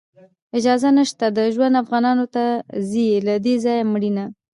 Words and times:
اجازت 0.57 0.91
نشته 0.99 1.25
د 1.37 1.39
ژوند، 1.53 1.79
افغانانو 1.83 2.25
ته 2.35 2.43
ځي 2.89 3.07
له 3.27 3.35
دې 3.45 3.55
ځایه 3.63 3.83
مړینه 3.93 4.25